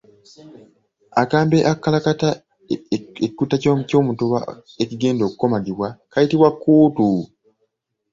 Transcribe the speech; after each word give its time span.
Akambe 1.21 1.57
akakalakata 1.71 2.29
ekikuta 3.25 3.55
ky’omutuba 3.89 4.37
ekigenda 4.83 5.23
okukomagibwa 5.25 5.87
kayitibwa 6.11 6.49
kkuutu. 6.53 7.09